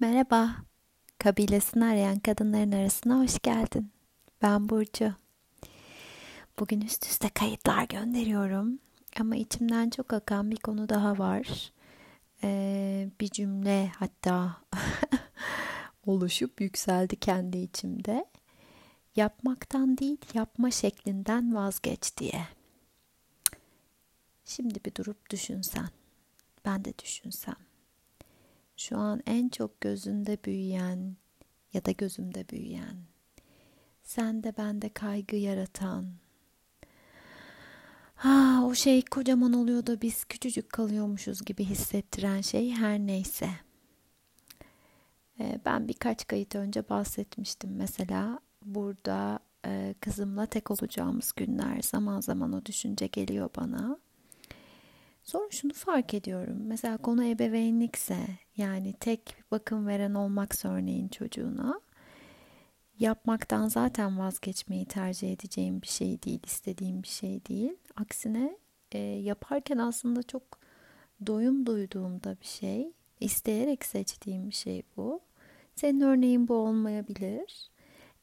[0.00, 0.56] Merhaba,
[1.18, 3.90] kabilesini arayan kadınların arasına hoş geldin.
[4.42, 5.14] Ben Burcu.
[6.58, 8.78] Bugün üst üste kayıtlar gönderiyorum.
[9.20, 11.72] Ama içimden çok akan bir konu daha var.
[12.42, 14.56] Ee, bir cümle hatta
[16.06, 18.26] oluşup yükseldi kendi içimde.
[19.16, 22.48] Yapmaktan değil, yapma şeklinden vazgeç diye.
[24.44, 25.88] Şimdi bir durup düşünsen.
[26.64, 27.65] Ben de düşünsem
[28.76, 31.16] şu an en çok gözünde büyüyen
[31.72, 32.96] ya da gözümde büyüyen,
[34.02, 36.06] sen de bende kaygı yaratan,
[38.14, 43.50] ha o şey kocaman oluyor da biz küçücük kalıyormuşuz gibi hissettiren şey her neyse.
[45.40, 52.52] Ee, ben birkaç kayıt önce bahsetmiştim mesela burada e, kızımla tek olacağımız günler zaman zaman
[52.52, 53.98] o düşünce geliyor bana.
[55.26, 56.56] Sonra şunu fark ediyorum.
[56.60, 58.16] Mesela konu ebeveynlikse
[58.56, 61.80] yani tek bakım veren olmak örneğin çocuğuna
[62.98, 67.76] yapmaktan zaten vazgeçmeyi tercih edeceğim bir şey değil, istediğim bir şey değil.
[67.96, 68.58] Aksine
[68.92, 70.42] e, yaparken aslında çok
[71.26, 75.20] doyum duyduğumda bir şey, isteyerek seçtiğim bir şey bu.
[75.74, 77.70] Senin örneğin bu olmayabilir.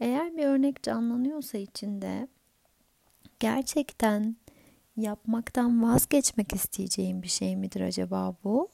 [0.00, 2.28] Eğer bir örnek canlanıyorsa içinde
[3.40, 4.36] gerçekten
[4.96, 8.68] yapmaktan vazgeçmek isteyeceğim bir şey midir acaba bu?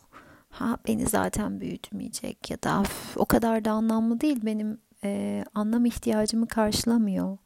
[0.50, 2.83] Ha beni zaten büyütmeyecek ya da
[3.16, 7.38] o kadar da anlamlı değil benim e, anlam ihtiyacımı karşılamıyor.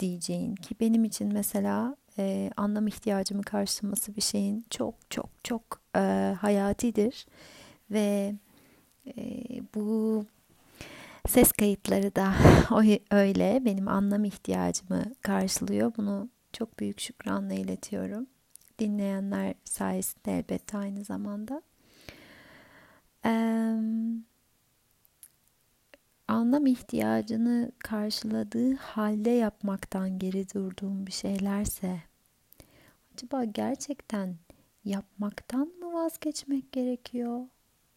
[0.00, 6.34] diyeceğin ki benim için mesela e, anlam ihtiyacımı karşılaması bir şeyin çok çok çok e,
[6.40, 7.26] hayatidir.
[7.90, 8.34] Ve
[9.06, 9.22] e,
[9.74, 10.24] bu
[11.28, 12.32] ses kayıtları da
[13.10, 15.92] öyle benim anlam ihtiyacımı karşılıyor.
[15.96, 18.26] Bunu çok büyük şükranla iletiyorum.
[18.78, 21.62] Dinleyenler sayesinde elbette aynı zamanda.
[23.24, 23.76] Ee,
[26.28, 32.02] anlam ihtiyacını karşıladığı halde yapmaktan geri durduğum bir şeylerse
[33.14, 34.36] acaba gerçekten
[34.84, 37.46] yapmaktan mı vazgeçmek gerekiyor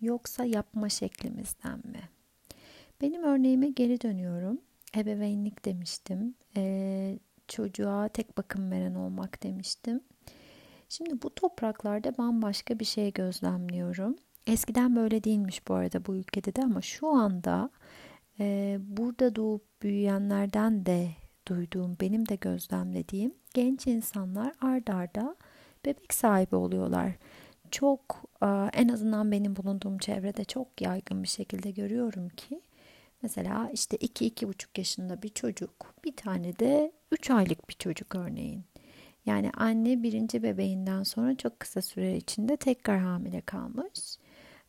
[0.02, 2.10] yoksa yapma şeklimizden mi?
[3.02, 4.62] Benim örneğime geri dönüyorum.
[4.96, 6.36] Ebeveynlik demiştim.
[6.58, 7.20] Ee,
[7.50, 10.02] çocuğa tek bakım veren olmak demiştim.
[10.90, 14.16] Şimdi bu topraklarda bambaşka bir şey gözlemliyorum.
[14.48, 17.70] Eskiden böyle değilmiş bu arada bu ülkede de ama şu anda
[18.40, 21.10] e, burada doğup büyüyenlerden de
[21.48, 25.36] duyduğum, benim de gözlemlediğim genç insanlar ard arda
[25.86, 27.12] bebek sahibi oluyorlar.
[27.72, 32.62] Çok e, en azından benim bulunduğum çevrede çok yaygın bir şekilde görüyorum ki
[33.22, 38.64] Mesela işte 2-2,5 yaşında bir çocuk, bir tane de 3 aylık bir çocuk örneğin.
[39.26, 44.18] Yani anne birinci bebeğinden sonra çok kısa süre içinde tekrar hamile kalmış.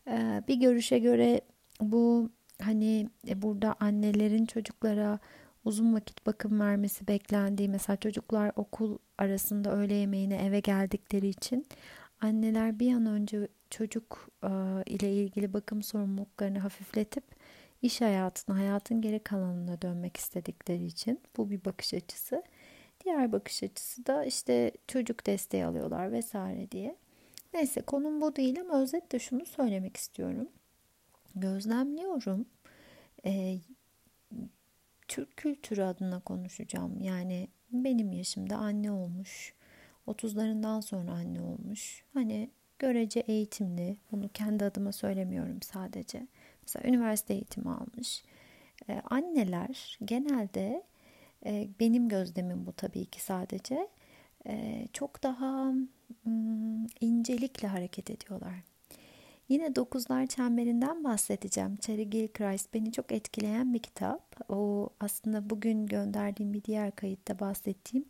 [0.09, 1.41] Ee, bir görüşe göre
[1.81, 2.31] bu
[2.62, 5.19] hani e, burada annelerin çocuklara
[5.65, 11.67] uzun vakit bakım vermesi beklendiği mesela çocuklar okul arasında öğle yemeğine eve geldikleri için
[12.21, 14.49] anneler bir an önce çocuk e,
[14.87, 17.25] ile ilgili bakım sorumluluklarını hafifletip
[17.83, 22.43] iş hayatına, hayatın geri kalanına dönmek istedikleri için bu bir bakış açısı.
[23.05, 26.97] Diğer bakış açısı da işte çocuk desteği alıyorlar vesaire diye.
[27.55, 30.49] Neyse konum bu değil ama özetle şunu söylemek istiyorum.
[31.35, 32.47] Gözlemliyorum.
[33.27, 33.59] Ee,
[35.09, 37.01] Türk kültürü adına konuşacağım.
[37.01, 39.55] Yani benim yaşımda anne olmuş.
[40.07, 42.05] 30'larından sonra anne olmuş.
[42.15, 43.97] Hani görece eğitimli.
[44.12, 46.27] Bunu kendi adıma söylemiyorum sadece
[46.75, 48.25] Mesela üniversite eğitimi almış.
[48.88, 50.82] Ee, anneler genelde
[51.47, 53.88] e, benim gözlemim bu tabii ki sadece
[54.47, 55.72] e, çok daha
[56.25, 58.54] mm, incelikle hareket ediyorlar.
[59.48, 61.76] Yine Dokuzlar Çemberinden bahsedeceğim.
[61.76, 64.50] Cherry Gilchrist beni çok etkileyen bir kitap.
[64.50, 68.04] O aslında bugün gönderdiğim bir diğer kayıtta bahsettiğim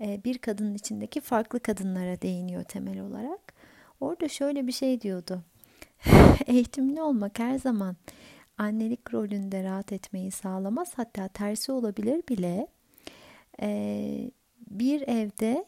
[0.00, 3.54] e, bir kadının içindeki farklı kadınlara değiniyor temel olarak.
[4.00, 5.42] Orada şöyle bir şey diyordu.
[6.46, 7.96] eğitimli olmak her zaman
[8.58, 10.92] annelik rolünde rahat etmeyi sağlamaz.
[10.96, 12.66] Hatta tersi olabilir bile.
[13.62, 14.30] Ee,
[14.70, 15.66] bir evde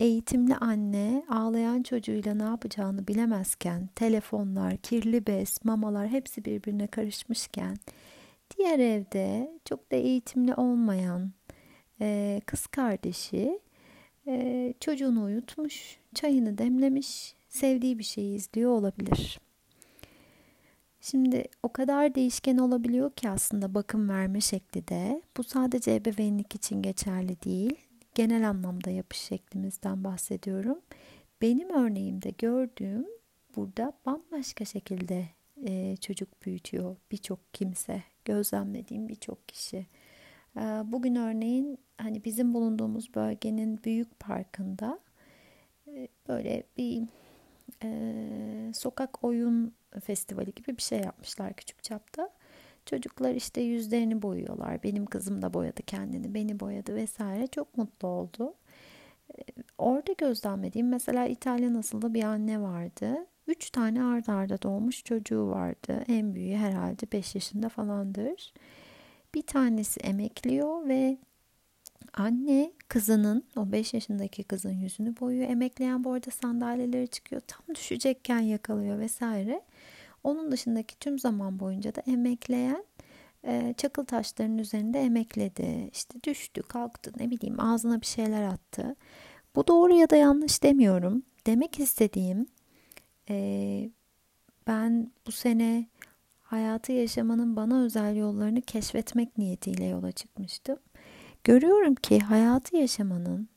[0.00, 7.76] eğitimli anne ağlayan çocuğuyla ne yapacağını bilemezken telefonlar, kirli bez, mamalar hepsi birbirine karışmışken
[8.56, 11.32] diğer evde çok da eğitimli olmayan
[12.00, 13.60] e, kız kardeşi
[14.26, 19.40] e, çocuğunu uyutmuş, çayını demlemiş, sevdiği bir şeyi izliyor olabilir.
[21.00, 25.22] Şimdi o kadar değişken olabiliyor ki aslında bakım verme şekli de.
[25.36, 27.74] Bu sadece ebeveynlik için geçerli değil.
[28.14, 30.78] Genel anlamda yapış şeklimizden bahsediyorum.
[31.42, 33.06] Benim örneğimde gördüğüm
[33.56, 35.28] burada bambaşka şekilde
[35.66, 39.86] e, çocuk büyütüyor birçok kimse, gözlemlediğim birçok kişi.
[40.56, 45.00] E, bugün örneğin hani bizim bulunduğumuz bölgenin büyük parkında
[45.88, 47.02] e, böyle bir
[47.82, 52.30] e, sokak oyun festivali gibi bir şey yapmışlar küçük çapta.
[52.86, 54.82] Çocuklar işte yüzlerini boyuyorlar.
[54.82, 57.46] Benim kızım da boyadı kendini, beni boyadı vesaire.
[57.46, 58.54] Çok mutlu oldu.
[59.38, 59.42] E,
[59.78, 63.26] orada gözlemlediğim mesela İtalyan asıllı bir anne vardı.
[63.46, 66.04] Üç tane ardarda arda doğmuş çocuğu vardı.
[66.08, 68.52] En büyüğü herhalde 5 yaşında falandır.
[69.34, 71.18] Bir tanesi emekliyor ve
[72.12, 75.50] anne kızının o 5 yaşındaki kızın yüzünü boyuyor.
[75.50, 77.42] Emekleyen bu arada sandalyeleri çıkıyor.
[77.46, 79.60] Tam düşecekken yakalıyor vesaire.
[80.24, 82.84] Onun dışındaki tüm zaman boyunca da emekleyen
[83.44, 85.90] e, çakıl taşlarının üzerinde emekledi.
[85.92, 88.96] İşte düştü, kalktı, ne bileyim ağzına bir şeyler attı.
[89.56, 91.22] Bu doğru ya da yanlış demiyorum.
[91.46, 92.46] Demek istediğim
[93.30, 93.90] e,
[94.66, 95.86] ben bu sene
[96.42, 100.78] hayatı yaşamanın bana özel yollarını keşfetmek niyetiyle yola çıkmıştım.
[101.44, 103.48] Görüyorum ki hayatı yaşamanın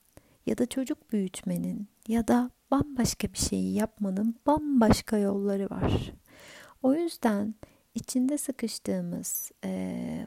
[0.46, 6.12] ya da çocuk büyütmenin ya da bambaşka bir şeyi yapmanın bambaşka yolları var.
[6.84, 7.56] O yüzden
[7.96, 9.52] içinde sıkıştığımız,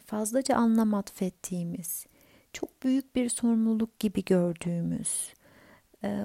[0.07, 2.07] fazlaca anlam atfettiğimiz,
[2.53, 5.35] çok büyük bir sorumluluk gibi gördüğümüz,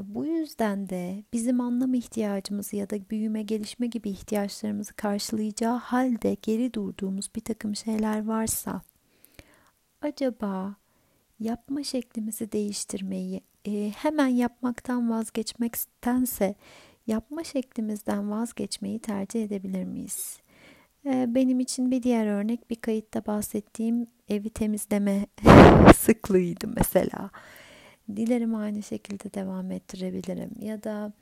[0.03, 6.73] bu yüzden de bizim anlam ihtiyacımızı ya da büyüme, gelişme gibi ihtiyaçlarımızı karşılayacağı halde geri
[6.73, 8.81] durduğumuz bir takım şeyler varsa,
[10.01, 10.75] acaba
[11.41, 13.41] yapma şeklimizi değiştirmeyi,
[13.95, 16.55] hemen yapmaktan vazgeçmektense
[17.07, 20.39] yapma şeklimizden vazgeçmeyi tercih edebilir miyiz?
[21.05, 25.25] Benim için bir diğer örnek bir kayıtta bahsettiğim evi temizleme
[25.97, 27.29] sıklığıydı mesela.
[28.15, 30.51] Dilerim aynı şekilde devam ettirebilirim.
[30.59, 31.13] Ya da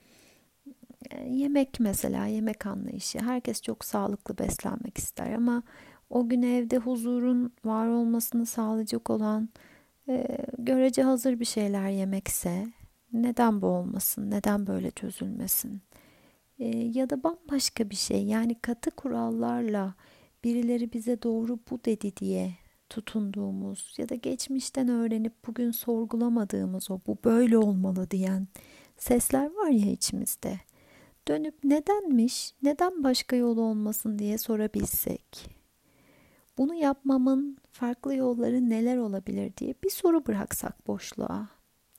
[1.28, 3.20] yemek mesela yemek anlayışı.
[3.20, 5.64] Herkes çok sağlıklı beslenmek ister ama
[6.10, 9.50] o gün evde huzurun var olmasını sağlayacak olan
[10.58, 12.68] görece hazır bir şeyler yemekse
[13.14, 14.32] neden bu olmasın?
[14.32, 15.82] Neden böyle çözülmesin?
[16.60, 19.94] E, ya da bambaşka bir şey yani katı kurallarla
[20.44, 22.54] birileri bize doğru bu dedi diye
[22.90, 28.48] tutunduğumuz ya da geçmişten öğrenip bugün sorgulamadığımız o bu böyle olmalı diyen
[28.98, 30.60] sesler var ya içimizde.
[31.28, 35.59] Dönüp nedenmiş, neden başka yol olmasın diye sorabilsek.
[36.60, 41.48] Bunu yapmamın farklı yolları neler olabilir diye bir soru bıraksak boşluğa.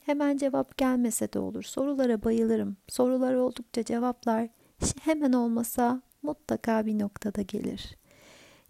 [0.00, 1.62] Hemen cevap gelmese de olur.
[1.62, 2.76] Sorulara bayılırım.
[2.88, 4.48] Sorular oldukça cevaplar
[5.02, 7.96] hemen olmasa mutlaka bir noktada gelir.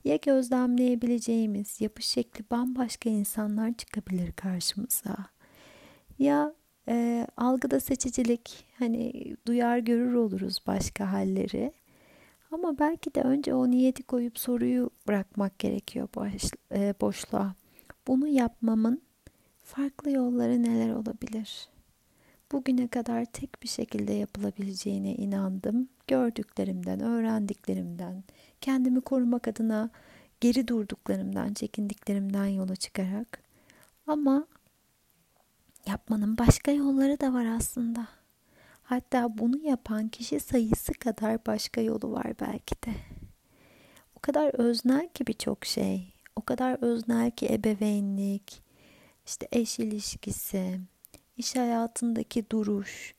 [0.04, 5.16] Ya gözlemleyebileceğimiz yapış şekli bambaşka insanlar çıkabilir karşımıza.
[6.18, 6.54] Ya
[6.88, 9.12] e, algıda seçicilik hani
[9.46, 11.72] duyar görür oluruz başka halleri.
[12.50, 17.54] Ama belki de önce o niyeti koyup soruyu bırakmak gerekiyor boş, e, boşluğa.
[18.06, 19.02] Bunu yapmamın
[19.62, 21.68] farklı yolları neler olabilir?
[22.52, 25.88] Bugüne kadar tek bir şekilde yapılabileceğine inandım.
[26.06, 28.24] Gördüklerimden, öğrendiklerimden,
[28.60, 29.90] kendimi korumak adına
[30.40, 33.42] geri durduklarımdan, çekindiklerimden yola çıkarak.
[34.06, 34.46] Ama
[35.86, 38.19] yapmanın başka yolları da var aslında.
[38.90, 42.94] Hatta bunu yapan kişi sayısı kadar başka yolu var belki de.
[44.14, 46.12] O kadar öznel ki birçok şey.
[46.36, 48.62] O kadar öznel ki ebeveynlik,
[49.26, 50.80] işte eş ilişkisi,
[51.36, 53.14] iş hayatındaki duruş.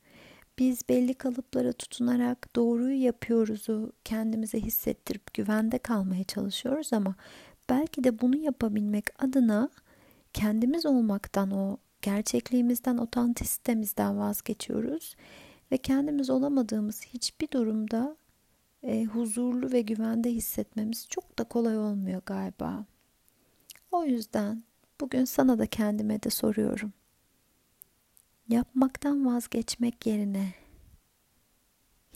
[0.58, 7.14] Biz belli kalıplara tutunarak doğruyu yapıyoruzu kendimize hissettirip güvende kalmaya çalışıyoruz ama
[7.68, 9.70] belki de bunu yapabilmek adına
[10.32, 15.16] kendimiz olmaktan o gerçekliğimizden, otantistemizden vazgeçiyoruz
[15.72, 18.16] ve kendimiz olamadığımız hiçbir durumda
[18.82, 22.84] e, huzurlu ve güvende hissetmemiz çok da kolay olmuyor galiba.
[23.90, 24.62] O yüzden
[25.02, 26.92] Bugün sana da kendime de soruyorum.
[28.48, 30.54] Yapmaktan vazgeçmek yerine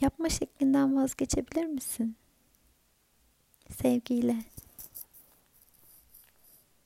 [0.01, 2.15] yapma şeklinden vazgeçebilir misin?
[3.69, 4.35] Sevgiyle.